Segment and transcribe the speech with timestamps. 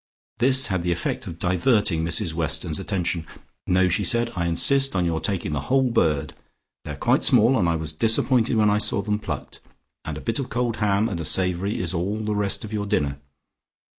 [0.39, 3.27] This had the effect of diverting Mrs Weston's attention.
[3.67, 4.31] "No," she said.
[4.35, 6.33] "I insist on your taking the whole bird.
[6.85, 9.59] They are quite small, and I was disappointed when I saw them plucked,
[10.03, 12.87] and a bit of cold ham and a savoury is all the rest of your
[12.87, 13.19] dinner.